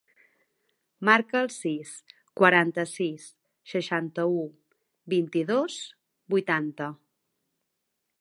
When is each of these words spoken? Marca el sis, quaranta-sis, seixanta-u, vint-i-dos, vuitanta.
Marca 1.09 1.41
el 1.47 1.49
sis, 1.55 1.91
quaranta-sis, 2.41 3.27
seixanta-u, 3.73 4.41
vint-i-dos, 5.15 5.77
vuitanta. 6.37 6.89